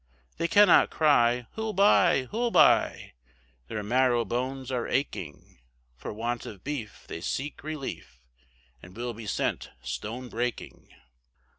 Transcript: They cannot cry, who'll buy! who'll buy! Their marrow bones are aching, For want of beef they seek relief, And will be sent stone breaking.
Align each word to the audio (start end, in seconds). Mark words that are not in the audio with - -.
They 0.37 0.47
cannot 0.47 0.89
cry, 0.89 1.45
who'll 1.51 1.73
buy! 1.73 2.23
who'll 2.31 2.49
buy! 2.49 3.13
Their 3.67 3.83
marrow 3.83 4.25
bones 4.25 4.71
are 4.71 4.87
aching, 4.87 5.59
For 5.95 6.11
want 6.11 6.47
of 6.47 6.63
beef 6.63 7.05
they 7.05 7.21
seek 7.21 7.63
relief, 7.63 8.19
And 8.81 8.97
will 8.97 9.13
be 9.13 9.27
sent 9.27 9.69
stone 9.83 10.27
breaking. 10.27 10.89